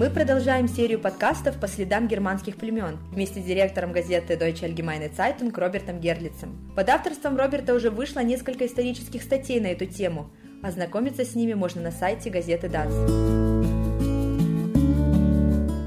[0.00, 5.52] Мы продолжаем серию подкастов по следам германских племен вместе с директором газеты Deutsche Allgemeine Zeitung
[5.54, 6.72] Робертом Герлицем.
[6.74, 10.30] Под авторством Роберта уже вышло несколько исторических статей на эту тему.
[10.62, 12.88] Ознакомиться с ними можно на сайте газеты DAS.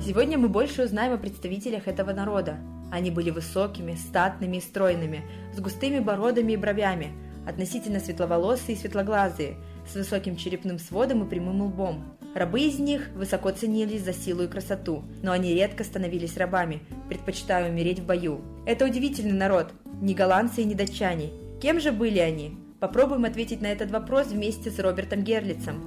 [0.06, 2.60] Сегодня мы больше узнаем о представителях этого народа.
[2.92, 5.24] Они были высокими, статными и стройными,
[5.56, 7.14] с густыми бородами и бровями,
[7.48, 9.56] относительно светловолосые и светлоглазые,
[9.92, 12.16] с высоким черепным сводом и прямым лбом.
[12.34, 17.70] Рабы из них высоко ценились за силу и красоту, но они редко становились рабами, предпочитая
[17.70, 18.42] умереть в бою.
[18.66, 21.30] Это удивительный народ, ни голландцы и ни датчане.
[21.62, 22.58] Кем же были они?
[22.80, 25.84] Попробуем ответить на этот вопрос вместе с Робертом Герлицем.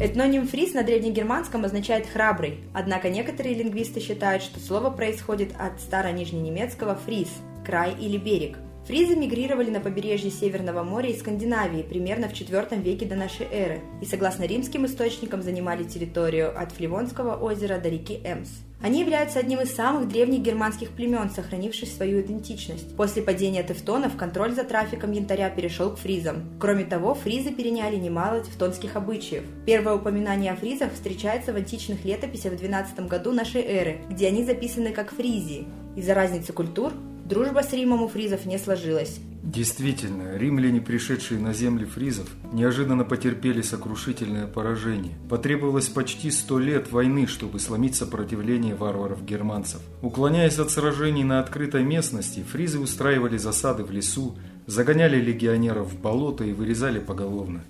[0.00, 6.94] Этноним «фриз» на древнегерманском означает «храбрый», однако некоторые лингвисты считают, что слово происходит от старонижненемецкого
[6.94, 7.28] «фриз»–
[7.64, 8.58] «край» или «берег».
[8.86, 13.80] Фризы мигрировали на побережье Северного моря и Скандинавии примерно в IV веке до нашей эры
[14.02, 18.50] и, согласно римским источникам, занимали территорию от Фливонского озера до реки Эмс.
[18.82, 22.94] Они являются одним из самых древних германских племен, сохранивших свою идентичность.
[22.94, 26.50] После падения тевтонов контроль за трафиком янтаря перешел к фризам.
[26.60, 29.44] Кроме того, фризы переняли немало тевтонских обычаев.
[29.64, 34.44] Первое упоминание о фризах встречается в античных летописях в 12 году нашей эры, где они
[34.44, 35.66] записаны как фризии.
[35.96, 36.92] Из-за разницы культур
[37.24, 39.18] Дружба с Римом у фризов не сложилась.
[39.42, 45.14] Действительно, римляне, пришедшие на земли фризов, неожиданно потерпели сокрушительное поражение.
[45.30, 49.80] Потребовалось почти сто лет войны, чтобы сломить сопротивление варваров-германцев.
[50.02, 54.34] Уклоняясь от сражений на открытой местности, фризы устраивали засады в лесу,
[54.66, 57.64] загоняли легионеров в болото и вырезали поголовно.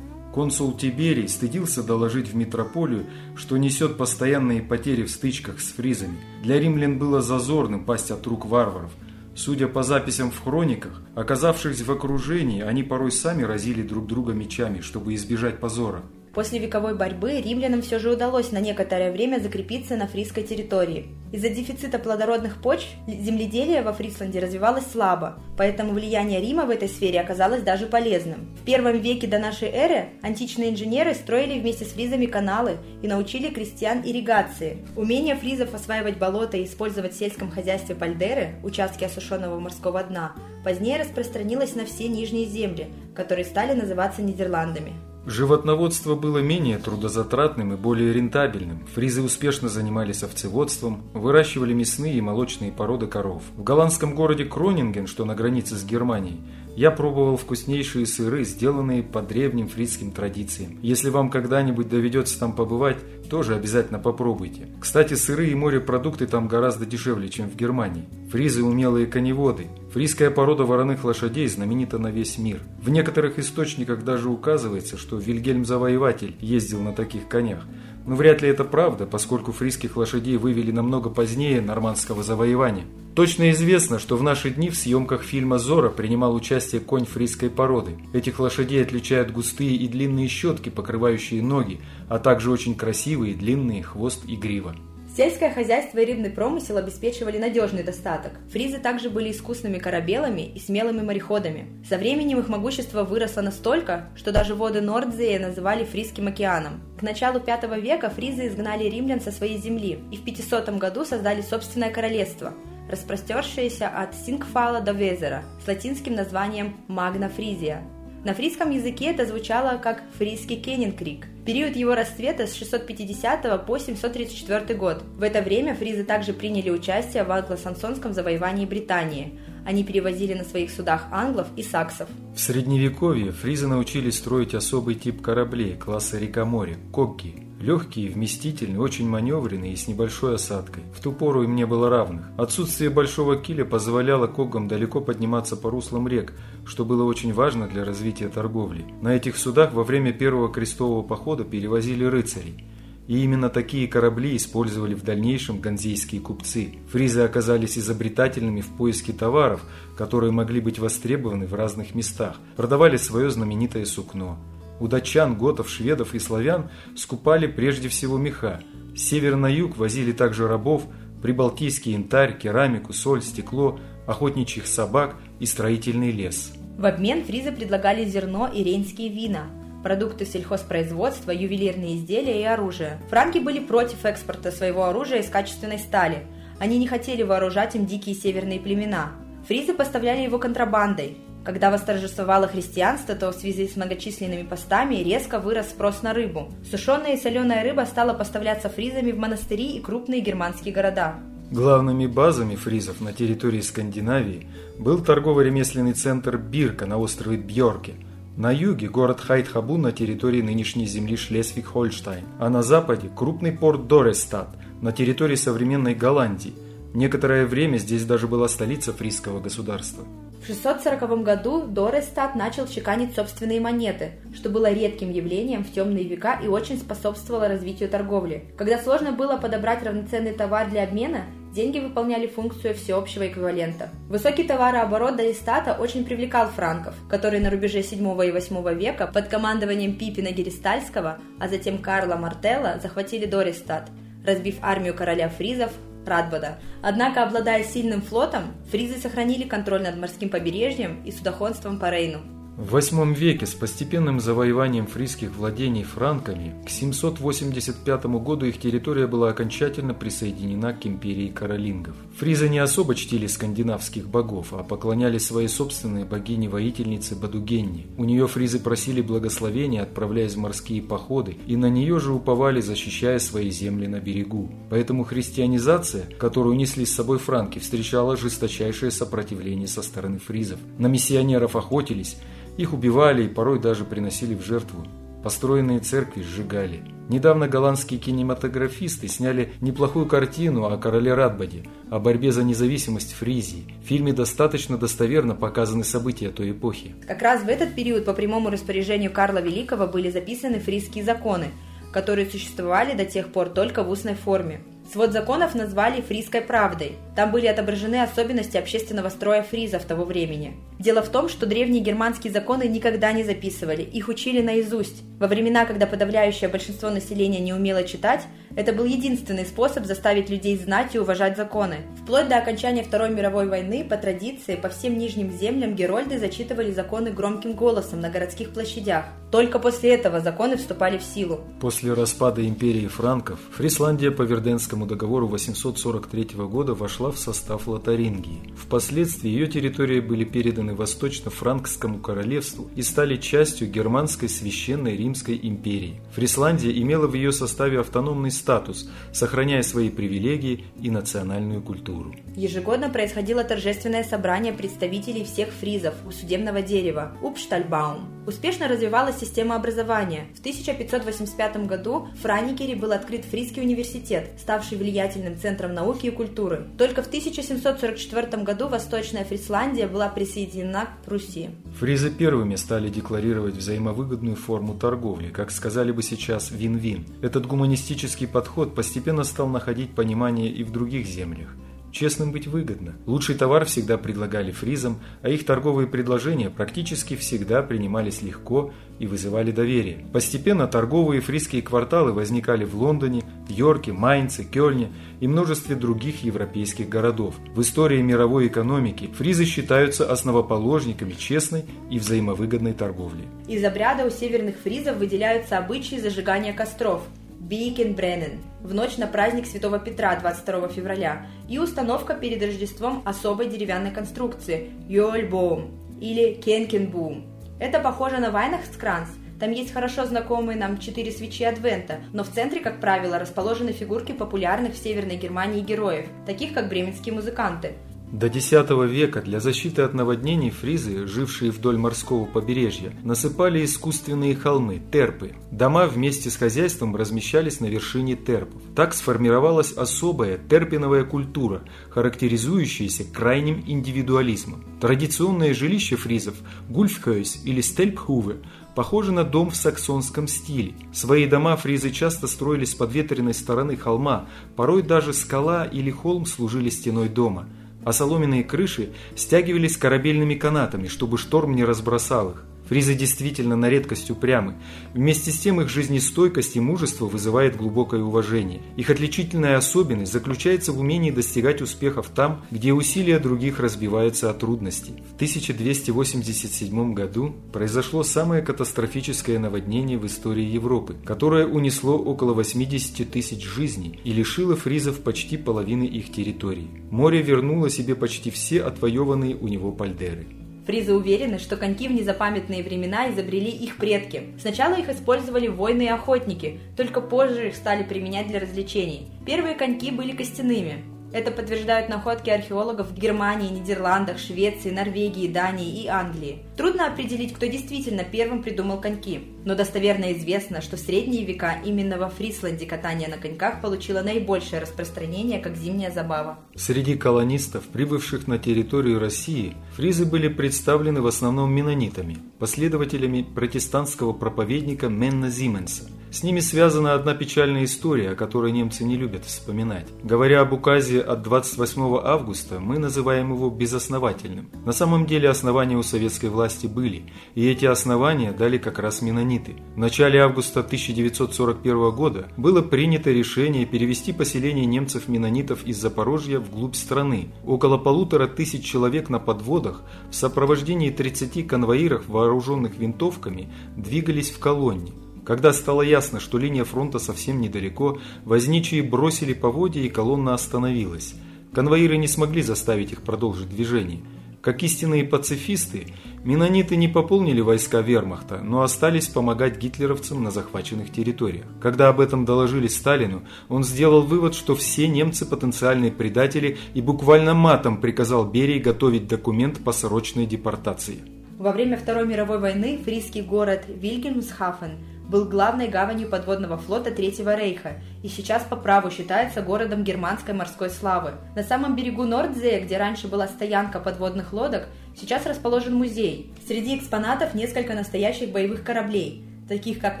[0.32, 6.18] Консул Тиберий стыдился доложить в метрополию, что несет постоянные потери в стычках с фризами.
[6.44, 8.92] Для римлян было зазорным пасть от рук варваров–
[9.34, 14.80] Судя по записям в хрониках, оказавшись в окружении, они порой сами разили друг друга мечами,
[14.80, 16.02] чтобы избежать позора.
[16.34, 21.08] После вековой борьбы римлянам все же удалось на некоторое время закрепиться на фрисской территории.
[21.30, 27.20] Из-за дефицита плодородных почв земледелие во Фрисланде развивалось слабо, поэтому влияние Рима в этой сфере
[27.20, 28.48] оказалось даже полезным.
[28.60, 33.52] В первом веке до нашей эры античные инженеры строили вместе с фризами каналы и научили
[33.52, 34.78] крестьян ирригации.
[34.96, 40.32] Умение фризов осваивать болота и использовать в сельском хозяйстве пальдеры, участки осушенного морского дна,
[40.64, 45.11] позднее распространилось на все нижние земли, которые стали называться Нидерландами.
[45.24, 48.84] Животноводство было менее трудозатратным и более рентабельным.
[48.92, 53.42] Фризы успешно занимались овцеводством, выращивали мясные и молочные породы коров.
[53.56, 56.40] В голландском городе Кронинген, что на границе с Германией,
[56.76, 60.78] я пробовал вкуснейшие сыры, сделанные по древним фрицким традициям.
[60.82, 64.68] Если вам когда-нибудь доведется там побывать, тоже обязательно попробуйте.
[64.80, 68.04] Кстати, сыры и морепродукты там гораздо дешевле, чем в Германии.
[68.30, 69.68] Фризы– умелые коневоды.
[69.92, 72.60] Фризская порода вороных лошадей знаменита на весь мир.
[72.80, 77.64] В некоторых источниках даже указывается, что Вильгельм Завоеватель ездил на таких конях.
[78.06, 82.84] Но вряд ли это правда, поскольку фрисских лошадей вывели намного позднее нормандского завоевания.
[83.14, 87.98] Точно известно, что в наши дни в съемках фильма «Зора» принимал участие конь фрисской породы.
[88.14, 94.24] Этих лошадей отличают густые и длинные щетки, покрывающие ноги, а также очень красивые длинные хвост
[94.26, 94.74] и грива.
[95.14, 98.32] Сельское хозяйство и рыбный промысел обеспечивали надежный достаток.
[98.50, 101.66] Фризы также были искусными корабелами и смелыми мореходами.
[101.86, 106.80] Со временем их могущество выросло настолько, что даже воды Нордзея называли Фризским океаном.
[106.98, 111.42] К началу V века фризы изгнали римлян со своей земли и в 500 году создали
[111.42, 112.54] собственное королевство,
[112.90, 117.82] распростершееся от Сингфала до Везера с латинским названием Магна Фризия.
[118.24, 121.26] На фризском языке это звучало как фризский Кеннинг-Крик.
[121.44, 125.02] Период его расцвета с 650 по 734 год.
[125.16, 129.40] В это время фризы также приняли участие в англосаксонском завоевании Британии.
[129.66, 132.08] Они перевозили на своих судах англов и саксов.
[132.36, 137.34] В средневековье фризы научились строить особый тип кораблей класса река-море– когги.
[137.62, 140.82] Легкие, вместительные, очень маневренные и с небольшой осадкой.
[140.92, 142.26] В ту пору им не было равных.
[142.36, 146.34] Отсутствие большого киля позволяло когам далеко подниматься по руслам рек,
[146.66, 148.84] что было очень важно для развития торговли.
[149.00, 152.64] На этих судах во время первого крестового похода перевозили рыцарей.
[153.06, 156.80] И именно такие корабли использовали в дальнейшем ганзейские купцы.
[156.90, 159.62] Фризы оказались изобретательными в поиске товаров,
[159.96, 162.38] которые могли быть востребованы в разных местах.
[162.56, 164.36] Продавали свое знаменитое сукно.
[164.82, 168.64] У датчан, готов, шведов и славян скупали прежде всего меха.
[168.96, 170.82] С севера на юг возили также рабов,
[171.22, 176.52] прибалтийский янтарь, керамику, соль, стекло, охотничьих собак и строительный лес.
[176.76, 179.46] В обмен фризы предлагали зерно и рейнские вина,
[179.84, 183.00] продукты сельхозпроизводства, ювелирные изделия и оружие.
[183.08, 186.26] Франки были против экспорта своего оружия из качественной стали.
[186.58, 189.12] Они не хотели вооружать им дикие северные племена.
[189.46, 191.18] Фризы поставляли его контрабандой.
[191.44, 196.52] Когда восторжествовало христианство, то в связи с многочисленными постами резко вырос спрос на рыбу.
[196.70, 201.16] Сушеная и соленая рыба стала поставляться фризами в монастыри и крупные германские города.
[201.50, 204.46] Главными базами фризов на территории Скандинавии
[204.78, 207.94] был торгово-ремесленный центр Бирка на острове Бьорке.
[208.36, 214.48] На юге город Хайтхабу на территории нынешней земли Шлесвиг-Хольштайн, а на западе крупный порт Дорестад
[214.80, 216.54] на территории современной Голландии.
[216.94, 220.04] Некоторое время здесь даже была столица фризского государства.
[220.42, 226.40] В 640 году Дорестад начал чеканить собственные монеты, что было редким явлением в темные века
[226.42, 228.46] и очень способствовало развитию торговли.
[228.58, 233.90] Когда сложно было подобрать равноценный товар для обмена, деньги выполняли функцию всеобщего эквивалента.
[234.08, 239.96] Высокий товарооборот Дорестата очень привлекал франков, которые на рубеже 7 и 8 века под командованием
[239.96, 243.90] Пипина Геристальского, а затем Карла Мартелла захватили Дорестат,
[244.26, 245.70] разбив армию короля фризов
[246.06, 246.58] Радбода.
[246.82, 252.41] Однако, обладая сильным флотом, фризы сохранили контроль над морским побережьем и судоходством по Рейну.
[252.58, 259.30] В VIII веке с постепенным завоеванием фризских владений франками к 785 году их территория была
[259.30, 261.94] окончательно присоединена к империи каролингов.
[262.18, 267.86] Фризы не особо чтили скандинавских богов, а поклонялись своей собственной богине-воительнице Бадугенне.
[267.96, 273.18] У нее фризы просили благословения, отправляясь в морские походы, и на нее же уповали, защищая
[273.18, 274.52] свои земли на берегу.
[274.68, 280.60] Поэтому христианизация, которую несли с собой франки, встречала жесточайшее сопротивление со стороны фризов.
[280.76, 282.18] На миссионеров охотились,
[282.56, 284.86] их убивали и порой даже приносили в жертву.
[285.22, 286.82] Построенные церкви сжигали.
[287.08, 293.64] Недавно голландские кинематографисты сняли неплохую картину о короле Радбоде, о борьбе за независимость Фризии.
[293.84, 296.96] В фильме достаточно достоверно показаны события той эпохи.
[297.06, 301.48] Как раз в этот период по прямому распоряжению Карла Великого были записаны фризские законы,
[301.92, 304.62] которые существовали до тех пор только в устной форме.
[304.92, 306.96] Свод законов назвали «фризской правдой».
[307.14, 310.56] Там были отображены особенности общественного строя фризов того времени.
[310.78, 315.02] Дело в том, что древние германские законы никогда не записывали, их учили наизусть.
[315.20, 318.22] Во времена, когда подавляющее большинство населения не умело читать,
[318.56, 321.76] это был единственный способ заставить людей знать и уважать законы.
[322.02, 327.12] Вплоть до окончания Второй мировой войны, по традиции, по всем нижним землям герольды зачитывали законы
[327.12, 329.04] громким голосом на городских площадях.
[329.30, 331.40] Только после этого законы вступали в силу.
[331.60, 338.52] После распада империи франков Фрисландия по Верденскому договору 843 года вошла в состав Лотарингии.
[338.56, 346.00] Впоследствии ее территории были переданы Восточно-Франкскому королевству и стали частью Германской священной Римской империи.
[346.14, 352.14] Фрисландия имела в ее составе автономный статус, сохраняя свои привилегии и национальную культуру.
[352.36, 358.08] Ежегодно происходило торжественное собрание представителей всех фризов у судебного дерева– Упштальбаум.
[358.26, 360.26] Успешно развивалась система образования.
[360.36, 366.68] В 1585 году в Франикере был открыт Фризский университет, ставший влиятельным центром науки и культуры.
[366.78, 371.50] Только в 1744 году Восточная Фрисландия была присоединена к Пруссии.
[371.78, 377.06] Фризы первыми стали декларировать взаимовыгодную форму торговли, как сказали бы сейчас вин-вин.
[377.22, 381.56] Этот гуманистический подход постепенно стал находить понимание и в других землях.
[381.92, 382.94] Честным быть выгодно.
[383.04, 389.50] Лучший товар всегда предлагали фризам, а их торговые предложения практически всегда принимались легко и вызывали
[389.50, 390.06] доверие.
[390.10, 394.90] Постепенно торговые фризские кварталы возникали в Лондоне, Йорке, Майнце, Кёльне
[395.20, 397.34] и множестве других европейских городов.
[397.54, 403.24] В истории мировой экономики фризы считаются основоположниками честной и взаимовыгодной торговли.
[403.46, 407.02] Из обряда у северных фризов выделяются обычаи зажигания костров–
[407.42, 411.26] Бикенбреннен в ночь на праздник Святого Петра 22 февраля.
[411.48, 417.26] И установка перед Рождеством особой деревянной конструкции Йольбоум или Кенкенбум.
[417.58, 419.08] Это похоже на Вайнахскранс,
[419.40, 424.12] там есть хорошо знакомые нам четыре свечи Адвента, но в центре, как правило, расположены фигурки
[424.12, 427.72] популярных в Северной Германии героев, таких как бременские музыканты–
[428.12, 434.82] до X века для защиты от наводнений фризы, жившие вдоль морского побережья, насыпали искусственные холмы–
[434.92, 435.32] терпы.
[435.50, 438.60] Дома вместе с хозяйством размещались на вершине терпов.
[438.76, 444.62] Так сформировалась особая терпиновая культура, характеризующаяся крайним индивидуализмом.
[444.78, 446.34] Традиционное жилище фризов–
[446.68, 448.42] гульфхойс или стельпхуве–
[448.74, 450.74] похоже на дом в саксонском стиле.
[450.92, 456.68] Свои дома фризы часто строили с подветренной стороны холма, порой даже скала или холм служили
[456.68, 457.48] стеной дома–
[457.84, 462.44] а соломенные крыши стягивались корабельными канатами, чтобы шторм не разбросал их.
[462.68, 464.56] Фризы действительно на редкость упрямы.
[464.94, 468.62] Вместе с тем их жизнестойкость и мужество вызывает глубокое уважение.
[468.76, 475.02] Их отличительная особенность заключается в умении достигать успехов там, где усилия других разбиваются от трудностей.
[475.12, 483.44] В 1287 году произошло самое катастрофическое наводнение в истории Европы, которое унесло около 80 тысяч
[483.44, 486.68] жизней и лишило фризов почти половины их территории.
[486.90, 490.26] Море вернуло себе почти все отвоеванные у него пальдеры.
[490.66, 494.34] Фризы уверены, что коньки в незапамятные времена изобрели их предки.
[494.40, 499.08] Сначала их использовали воины и охотники, только позже их стали применять для развлечений.
[499.26, 500.91] Первые коньки были костяными.
[501.12, 506.38] Это подтверждают находки археологов в Германии, Нидерландах, Швеции, Норвегии, Дании и Англии.
[506.56, 511.98] Трудно определить, кто действительно первым придумал коньки, но достоверно известно, что в средние века именно
[511.98, 516.38] во Фрисланде катание на коньках получило наибольшее распространение как зимняя забава.
[516.56, 524.88] Среди колонистов, прибывших на территорию России, фризы были представлены в основном менонитами, последователями протестантского проповедника
[524.88, 529.86] Менна Зименса– с ними связана одна печальная история, о которой немцы не любят вспоминать.
[530.02, 534.50] Говоря об указе от 28 августа, мы называем его безосновательным.
[534.66, 539.56] На самом деле основания у советской власти были, и эти основания дали как раз менониты.
[539.74, 547.28] В начале августа 1941 года было принято решение перевести поселение немцев-менонитов из Запорожья вглубь страны.
[547.46, 554.92] Около полутора тысяч человек на подводах в сопровождении 30 конвоиров, вооруженных винтовками, двигались в колонне.
[555.24, 561.14] Когда стало ясно, что линия фронта совсем недалеко, возничие бросили поводья и колонна остановилась.
[561.52, 564.00] Конвоиры не смогли заставить их продолжить движение.
[564.40, 565.86] Как истинные пацифисты,
[566.24, 571.44] менониты не пополнили войска вермахта, но остались помогать гитлеровцам на захваченных территориях.
[571.60, 577.34] Когда об этом доложили Сталину, он сделал вывод, что все немцы потенциальные предатели и буквально
[577.34, 580.98] матом приказал Берии готовить документ по срочной депортации.
[581.38, 584.78] Во время Второй мировой войны фрисский город Вильгельмсхафен–
[585.12, 590.70] был главной гаванью подводного флота Третьего рейха и сейчас по праву считается городом германской морской
[590.70, 591.12] славы.
[591.36, 596.32] На самом берегу Нордзея, где раньше была стоянка подводных лодок, сейчас расположен музей.
[596.48, 600.00] Среди экспонатов несколько настоящих боевых кораблей, таких как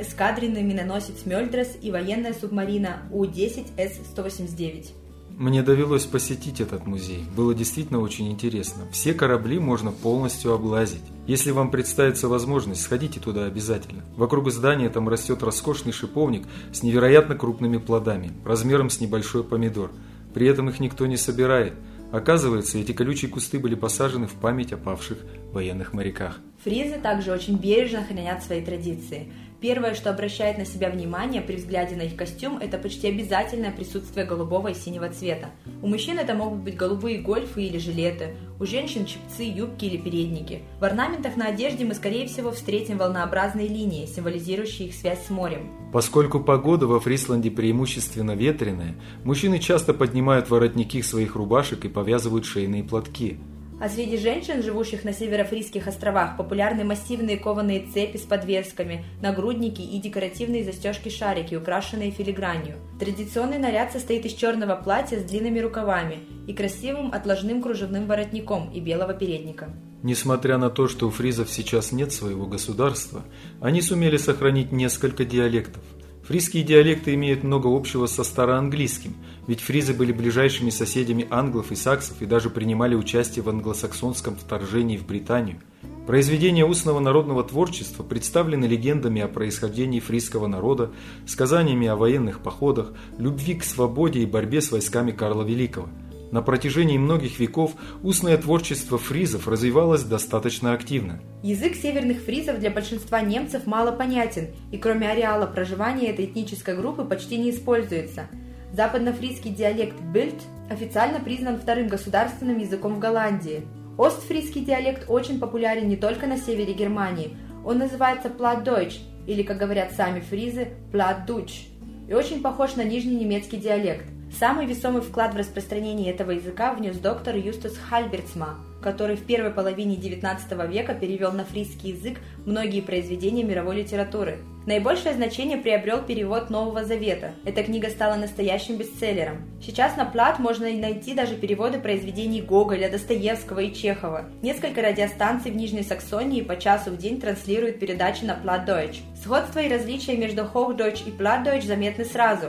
[0.00, 5.01] эскадренный миноносец Мёльдрес и военная субмарина У-10С-189.
[5.38, 7.24] Мне довелось посетить этот музей.
[7.36, 8.84] Было действительно очень интересно.
[8.92, 11.02] Все корабли можно полностью облазить.
[11.26, 14.04] Если вам представится возможность, сходите туда обязательно.
[14.16, 19.90] Вокруг здания там растет роскошный шиповник с невероятно крупными плодами, размером с небольшой помидор.
[20.34, 21.74] При этом их никто не собирает.
[22.12, 25.18] Оказывается, эти колючие кусты были посажены в память о павших
[25.52, 26.38] военных моряках.
[26.62, 29.32] Фризы также очень бережно хранят свои традиции.
[29.62, 34.26] Первое, что обращает на себя внимание при взгляде на их костюм, это почти обязательное присутствие
[34.26, 35.50] голубого и синего цвета.
[35.82, 40.62] У мужчин это могут быть голубые гольфы или жилеты, у женщин чипцы, юбки или передники.
[40.80, 45.70] В орнаментах на одежде мы, скорее всего, встретим волнообразные линии, символизирующие их связь с морем.
[45.92, 52.82] Поскольку погода во Фрисланде преимущественно ветреная, мужчины часто поднимают воротники своих рубашек и повязывают шейные
[52.82, 53.38] платки.
[53.82, 59.98] А среди женщин, живущих на Северофрийских островах, популярны массивные кованые цепи с подвесками, нагрудники и
[59.98, 62.76] декоративные застежки-шарики, украшенные филигранью.
[63.00, 68.78] Традиционный наряд состоит из черного платья с длинными рукавами и красивым отложным кружевным воротником и
[68.78, 69.74] белого передника.
[70.04, 73.24] Несмотря на то, что у фризов сейчас нет своего государства,
[73.60, 75.82] они сумели сохранить несколько диалектов–
[76.24, 79.14] Фризские диалекты имеют много общего со староанглийским,
[79.48, 84.96] ведь фризы были ближайшими соседями англов и саксов и даже принимали участие в англосаксонском вторжении
[84.96, 85.60] в Британию.
[86.06, 90.92] Произведения устного народного творчества представлены легендами о происхождении фризского народа,
[91.26, 95.88] сказаниями о военных походах, любви к свободе и борьбе с войсками Карла Великого–
[96.32, 97.72] на протяжении многих веков
[98.02, 101.20] устное творчество фризов развивалось достаточно активно.
[101.42, 107.04] Язык северных фризов для большинства немцев мало понятен, и кроме ареала проживания этой этнической группы
[107.04, 108.28] почти не используется.
[108.72, 113.66] Западнофризский диалект Бильд официально признан вторым государственным языком в Голландии.
[113.98, 117.36] Остфризский диалект очень популярен не только на севере Германии.
[117.62, 121.68] Он называется Plattdeutsch, или, как говорят сами фризы, Plattdeutsch,
[122.08, 124.06] и очень похож на нижний немецкий диалект–
[124.38, 129.96] Самый весомый вклад в распространение этого языка внес доктор Юстус Хальберцма, который в первой половине
[129.96, 134.38] XIX века перевел на фрисский язык многие произведения мировой литературы.
[134.64, 137.32] Наибольшее значение приобрел перевод Нового Завета.
[137.44, 139.42] Эта книга стала настоящим бестселлером.
[139.60, 144.26] Сейчас на плат можно найти даже переводы произведений Гоголя, Достоевского и Чехова.
[144.40, 149.00] Несколько радиостанций в Нижней Саксонии по часу в день транслируют передачи на Plattdeutsch.
[149.20, 152.46] Сходство и различия между Hochdeutsch и Plattdeutsch заметны сразу.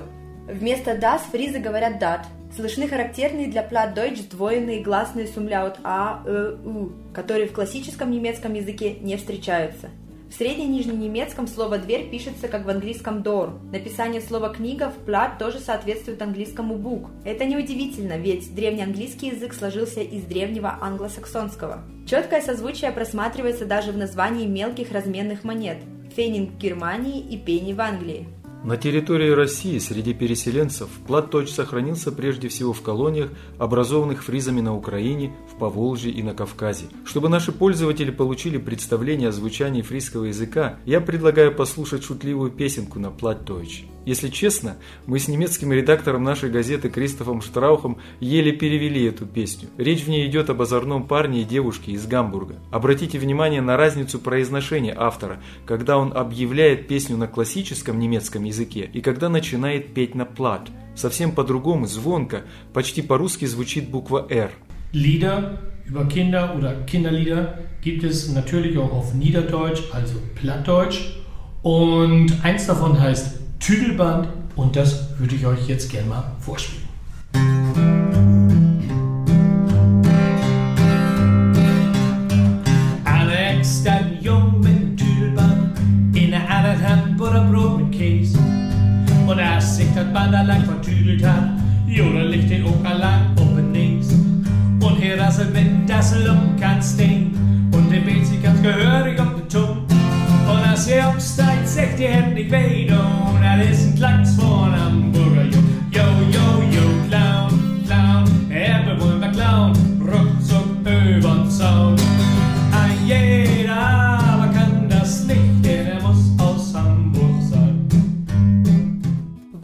[0.48, 2.26] Вместо das фризы говорят dat.
[2.56, 8.54] Слышны характерные для Plattdeutsch двойные гласные с умляут а, э, у, которые в классическом немецком
[8.54, 9.90] языке не встречаются.
[10.30, 13.52] В средненижненемецком слово «дверь» пишется как в английском door.
[13.72, 17.08] Написание слова «книга» в плат тоже соответствует английскому book.
[17.24, 21.84] Это неудивительно, ведь древнеанглийский язык сложился из древнего англосаксонского.
[22.08, 25.78] Четкое созвучие просматривается даже в названии мелких разменных монет–
[26.16, 28.28] фенинг в Германии и пенни в Англии.
[28.64, 35.36] На территории России среди переселенцев платточ сохранился прежде всего в колониях, образованных фризами на Украине,
[35.52, 36.86] в Поволжье и на Кавказе.
[37.04, 43.12] Чтобы наши пользователи получили представление о звучании фризского языка, я предлагаю послушать шутливую песенку на
[43.12, 43.84] платточ.
[44.06, 49.70] Если честно, мы с немецким редактором нашей газеты Кристофом Штраухом еле перевели эту песню.
[49.78, 52.56] Речь в ней идет об озорном парне и девушке из Гамбурга.
[52.72, 59.02] Обратите внимание на разницу произношения автора, когда он объявляет песню на классическом немецком языке и
[59.02, 60.70] когда начинает петь на плат.
[60.96, 62.44] Совсем по-другому, звонко,
[62.74, 64.52] почти по-русски звучит буква «Р».
[64.94, 71.18] Lieder über Kinder oder Kinderlieder gibt es natürlich auch auf Niederdeutsch, also Plattdeutsch.
[71.64, 74.28] Und eins davon heißt Tüdelband
[74.58, 76.83] und das würde ich euch jetzt gerne mal vorspielen.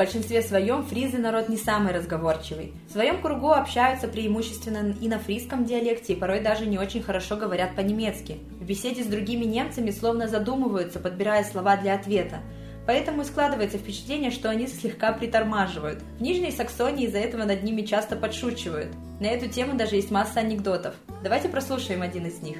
[0.09, 2.73] Большинстве своем фризы народ не самый разговорчивый.
[2.87, 7.37] В своем кругу общаются преимущественно и на фризском диалекте, и порой даже не очень хорошо
[7.37, 8.39] говорят по-немецки.
[8.59, 12.39] В беседе с другими немцами словно задумываются, подбирая слова для ответа.
[12.87, 16.01] Поэтому складывается впечатление, что они слегка притормаживают.
[16.17, 18.89] В Нижней Саксонии из-за этого над ними часто подшучивают.
[19.19, 20.95] На эту тему даже есть масса анекдотов.
[21.21, 22.57] Давайте прослушаем один из них.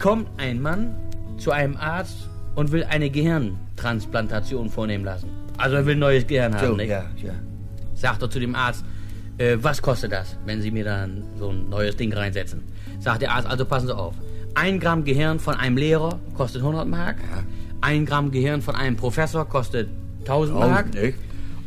[0.00, 0.96] kommt ein Mann
[1.38, 5.39] zu einem Arzt und will eine Gehirntransplantation vornehmen lassen.
[5.60, 6.88] Also er will ein neues Gehirn haben, So, nicht?
[6.88, 7.32] ja, ja.
[7.94, 8.84] Sagt er zu dem Arzt,
[9.38, 12.62] äh, was kostet das, wenn Sie mir dann so ein neues Ding reinsetzen?
[12.98, 14.14] Sagt der Arzt, also passen Sie auf.
[14.54, 17.18] Ein Gramm Gehirn von einem Lehrer kostet 100 Mark.
[17.20, 17.42] Ja.
[17.82, 19.88] Ein Gramm Gehirn von einem Professor kostet
[20.20, 20.94] 1000 Mark.
[20.94, 21.18] Nicht?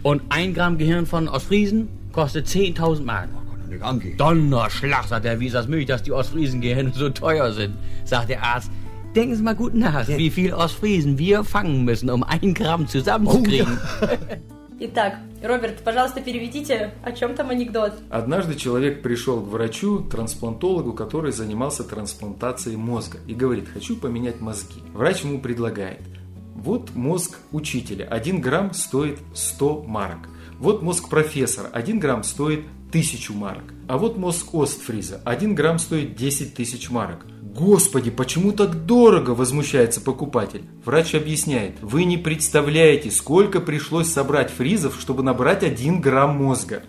[0.03, 3.29] Und ein Gramm Gehirn von Ostfriesen kostet 10.000 Mark.
[3.69, 4.17] Nicht angehen.
[4.17, 7.75] Donnerschlag, sagt er, wie ist das möglich, dass die Ostfriesengehirne so teuer sind?
[8.05, 8.69] Sagt der Arzt.
[9.15, 13.77] Denken Sie mal gut nach, wie viel Ostfriesen wir fangen müssen, um ein Gramm zusammenzukriegen.
[14.79, 17.93] Итак, Роберт, пожалуйста, переведите, о чем там анекдот.
[18.09, 24.81] Однажды человек пришел к врачу, трансплантологу, который занимался трансплантацией мозга, и говорит, хочу поменять мозги.
[24.93, 26.01] Врач ему предлагает,
[26.55, 30.27] вот мозг учителя, 1 грамм стоит 100 марок.
[30.57, 33.73] Вот мозг профессора, 1 грамм стоит 1000 марок.
[33.87, 37.27] А вот мозг Остфриза, 1 грамм стоит 10 тысяч марок.
[37.55, 39.31] Господи, почему так дорого?
[39.31, 40.63] Возмущается покупатель.
[40.83, 46.81] Врач объясняет, вы не представляете, сколько пришлось собрать фризов, чтобы набрать 1 грамм мозга.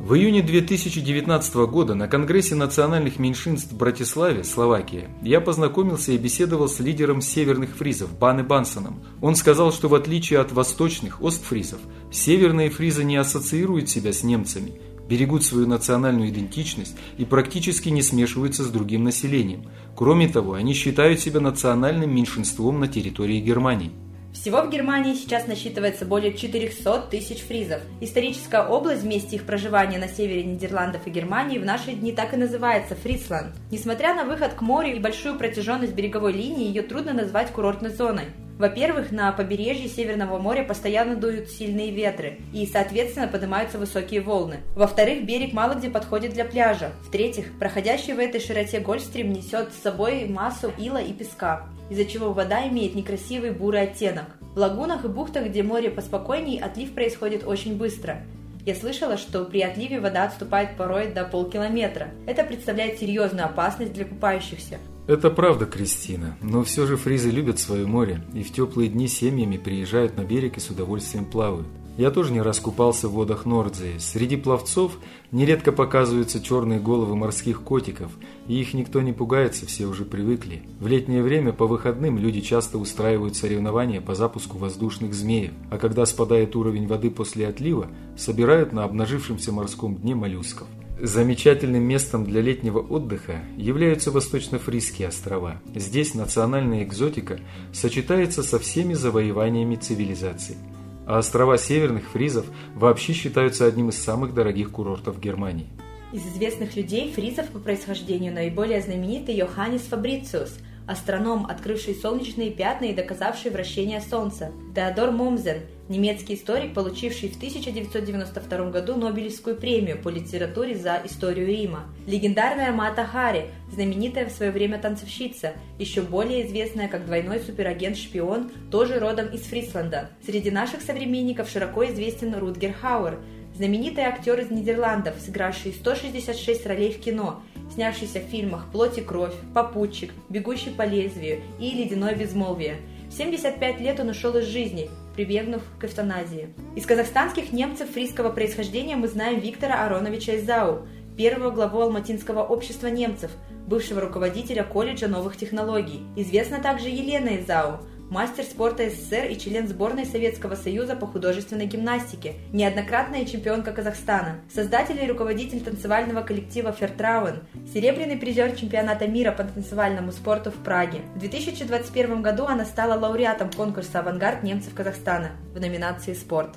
[0.00, 6.68] В июне 2019 года на Конгрессе национальных меньшинств в Братиславе, Словакия, я познакомился и беседовал
[6.68, 9.02] с лидером северных фризов Баны Бансоном.
[9.22, 11.78] Он сказал, что в отличие от восточных остфризов,
[12.12, 18.64] северные фризы не ассоциируют себя с немцами, берегут свою национальную идентичность и практически не смешиваются
[18.64, 19.64] с другим населением.
[19.94, 23.92] Кроме того, они считают себя национальным меньшинством на территории Германии.
[24.34, 27.80] Всего в Германии сейчас насчитывается более 400 тысяч фризов.
[28.00, 32.34] Историческая область в месте их проживания на севере Нидерландов и Германии в наши дни так
[32.34, 33.54] и называется Фрисланд.
[33.70, 38.24] Несмотря на выход к морю и большую протяженность береговой линии, ее трудно назвать курортной зоной.
[38.58, 44.58] Во-первых, на побережье Северного моря постоянно дуют сильные ветры, и, соответственно, поднимаются высокие волны.
[44.76, 46.92] Во-вторых, берег мало где подходит для пляжа.
[47.02, 52.32] В-третьих, проходящий в этой широте Гольфстрим несет с собой массу ила и песка, из-за чего
[52.32, 54.26] вода имеет некрасивый бурый оттенок.
[54.40, 58.22] В лагунах и бухтах, где море поспокойней, отлив происходит очень быстро.
[58.64, 62.08] Я слышала, что при отливе вода отступает порой до полкилометра.
[62.26, 64.78] Это представляет серьезную опасность для купающихся.
[65.06, 69.58] Это правда, Кристина, но все же фризы любят свое море и в теплые дни семьями
[69.58, 71.66] приезжают на берег и с удовольствием плавают.
[71.98, 73.98] Я тоже не раз купался в водах Нордзии.
[73.98, 74.98] Среди пловцов
[75.30, 78.10] нередко показываются черные головы морских котиков,
[78.48, 80.62] и их никто не пугается, все уже привыкли.
[80.80, 86.06] В летнее время по выходным люди часто устраивают соревнования по запуску воздушных змеев, а когда
[86.06, 90.66] спадает уровень воды после отлива, собирают на обнажившемся морском дне моллюсков.
[91.00, 95.60] Замечательным местом для летнего отдыха являются Восточно-Фризские острова.
[95.74, 97.40] Здесь национальная экзотика
[97.72, 100.56] сочетается со всеми завоеваниями цивилизации.
[101.04, 105.66] А острова северных фризов вообще считаются одним из самых дорогих курортов Германии.
[106.12, 110.56] Из известных людей фризов по происхождению наиболее знаменитый Йоханнес Фабрициус.
[110.86, 114.52] Астроном, открывший солнечные пятна и доказавший вращение Солнца.
[114.74, 121.84] Теодор Момзен, немецкий историк, получивший в 1992 году Нобелевскую премию по литературе за историю Рима.
[122.06, 128.98] Легендарная Мата Хари, знаменитая в свое время танцовщица, еще более известная как двойной суперагент-шпион, тоже
[128.98, 130.10] родом из Фрисланда.
[130.24, 133.20] Среди наших современников широко известен Рутгер Хауэр,
[133.54, 139.34] знаменитый актер из Нидерландов, сыгравший 166 ролей в кино, снявшийся в фильмах «Плоть и кровь»,
[139.54, 142.76] «Попутчик», «Бегущий по лезвию» и «Ледяное безмолвие».
[143.08, 146.48] В 75 лет он ушел из жизни, прибегнув к эвтаназии.
[146.74, 150.86] Из казахстанских немцев фрисского происхождения мы знаем Виктора Ароновича Изау,
[151.16, 153.30] первого главу Алматинского общества немцев,
[153.68, 156.02] бывшего руководителя колледжа новых технологий.
[156.16, 157.78] Известна также Елена Изау,
[158.10, 165.02] мастер спорта СССР и член сборной Советского Союза по художественной гимнастике, неоднократная чемпионка Казахстана, создатель
[165.02, 167.40] и руководитель танцевального коллектива Фертрауэн,
[167.72, 171.00] серебряный призер чемпионата мира по танцевальному спорту в Праге.
[171.14, 176.50] В 2021 году она стала лауреатом конкурса «Авангард немцев Казахстана» в номинации «Спорт».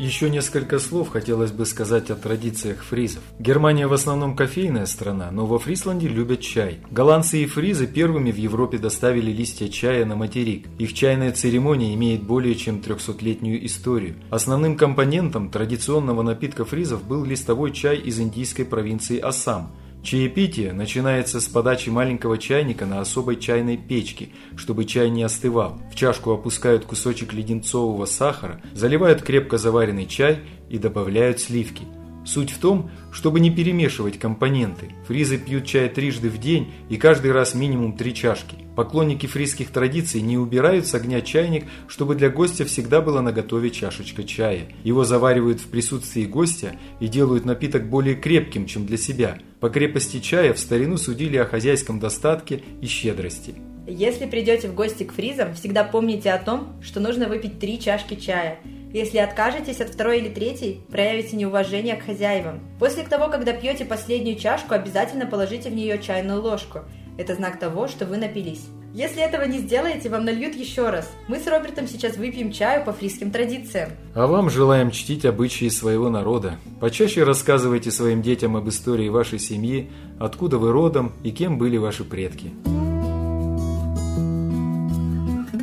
[0.00, 3.22] Еще несколько слов хотелось бы сказать о традициях фризов.
[3.38, 6.78] Германия в основном кофейная страна, но во Фрисланде любят чай.
[6.90, 10.68] Голландцы и фризы первыми в Европе доставили листья чая на материк.
[10.78, 14.14] Их чайная церемония имеет более чем 300-летнюю историю.
[14.30, 19.70] Основным компонентом традиционного напитка фризов был листовой чай из индийской провинции Ассам.
[20.02, 25.80] Чаепитие начинается с подачи маленького чайника на особой чайной печке, чтобы чай не остывал.
[25.92, 31.84] В чашку опускают кусочек леденцового сахара, заливают крепко заваренный чай и добавляют сливки.
[32.24, 34.90] Суть в том, чтобы не перемешивать компоненты.
[35.06, 38.56] Фризы пьют чай трижды в день и каждый раз минимум три чашки.
[38.76, 44.22] Поклонники фризских традиций не убирают с огня чайник, чтобы для гостя всегда была наготове чашечка
[44.24, 44.68] чая.
[44.84, 49.38] Его заваривают в присутствии гостя и делают напиток более крепким, чем для себя.
[49.60, 53.54] По крепости чая в старину судили о хозяйском достатке и щедрости.
[53.86, 58.14] Если придете в гости к фризам, всегда помните о том, что нужно выпить три чашки
[58.14, 58.58] чая–
[58.92, 62.60] если откажетесь от второй или третьей, проявите неуважение к хозяевам.
[62.80, 66.80] После того, когда пьете последнюю чашку, обязательно положите в нее чайную ложку.
[67.16, 68.66] Это знак того, что вы напились.
[68.92, 71.08] Если этого не сделаете, вам нальют еще раз.
[71.28, 73.90] Мы с Робертом сейчас выпьем чаю по фриским традициям.
[74.14, 76.58] А вам желаем чтить обычаи своего народа.
[76.80, 82.02] Почаще рассказывайте своим детям об истории вашей семьи, откуда вы родом и кем были ваши
[82.02, 82.50] предки.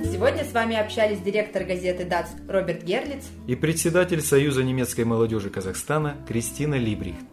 [0.10, 6.16] Сегодня с вами общались директор газеты «ДАЦ» Роберт Герлиц и председатель Союза немецкой молодежи Казахстана
[6.28, 7.26] Кристина Либрихт.